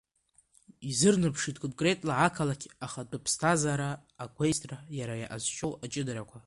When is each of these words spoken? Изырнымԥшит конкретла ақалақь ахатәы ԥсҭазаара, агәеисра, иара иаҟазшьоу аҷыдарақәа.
Изырнымԥшит 0.89 1.57
конкретла 1.63 2.13
ақалақь 2.27 2.67
ахатәы 2.85 3.17
ԥсҭазаара, 3.23 3.89
агәеисра, 4.23 4.77
иара 4.97 5.15
иаҟазшьоу 5.17 5.73
аҷыдарақәа. 5.83 6.37